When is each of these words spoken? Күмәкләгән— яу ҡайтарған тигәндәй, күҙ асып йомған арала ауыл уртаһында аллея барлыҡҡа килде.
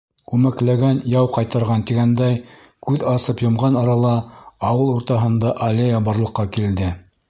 Күмәкләгән— 0.29 1.01
яу 1.15 1.29
ҡайтарған 1.35 1.83
тигәндәй, 1.91 2.41
күҙ 2.89 3.07
асып 3.13 3.47
йомған 3.47 3.79
арала 3.85 4.17
ауыл 4.73 4.93
уртаһында 4.99 5.57
аллея 5.71 6.07
барлыҡҡа 6.11 6.53
килде. 6.59 6.95